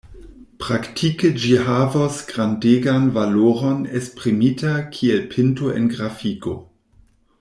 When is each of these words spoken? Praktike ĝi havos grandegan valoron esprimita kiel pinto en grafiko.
Praktike 0.61 1.29
ĝi 1.43 1.51
havos 1.67 2.17
grandegan 2.31 3.05
valoron 3.17 3.85
esprimita 4.01 4.73
kiel 4.97 5.23
pinto 5.35 5.71
en 5.81 5.87
grafiko. 5.93 6.57